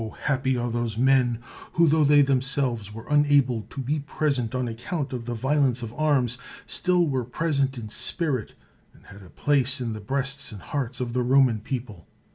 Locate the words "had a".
9.05-9.29